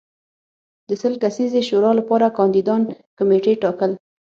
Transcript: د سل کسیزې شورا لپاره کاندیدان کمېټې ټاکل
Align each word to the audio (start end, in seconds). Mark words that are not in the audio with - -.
د 0.87 0.89
سل 1.01 1.13
کسیزې 1.23 1.61
شورا 1.69 1.91
لپاره 1.99 2.35
کاندیدان 2.37 2.81
کمېټې 3.17 3.53
ټاکل 3.61 3.91